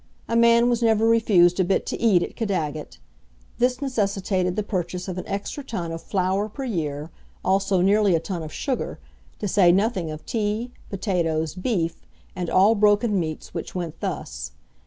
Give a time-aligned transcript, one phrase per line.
[0.27, 2.97] A man was never refused a bit to eat at Caddagat.
[3.59, 7.11] This necessitated the purchase of an extra ton of flour per year,
[7.45, 8.97] also nearly a ton of sugar,
[9.37, 12.01] to say nothing of tea, potatoes, beef,
[12.35, 14.53] and all broken meats which went thus.